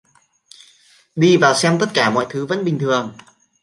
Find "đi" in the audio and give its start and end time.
1.15-1.37